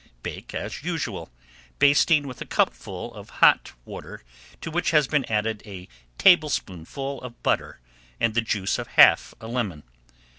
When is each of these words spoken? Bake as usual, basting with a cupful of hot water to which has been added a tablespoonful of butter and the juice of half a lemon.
Bake 0.23 0.55
as 0.55 0.81
usual, 0.81 1.29
basting 1.77 2.25
with 2.27 2.41
a 2.41 2.45
cupful 2.47 3.13
of 3.13 3.29
hot 3.29 3.73
water 3.85 4.23
to 4.59 4.71
which 4.71 4.89
has 4.89 5.07
been 5.07 5.25
added 5.25 5.61
a 5.63 5.87
tablespoonful 6.17 7.21
of 7.21 7.43
butter 7.43 7.79
and 8.19 8.33
the 8.33 8.41
juice 8.41 8.79
of 8.79 8.87
half 8.97 9.35
a 9.39 9.47
lemon. 9.47 9.83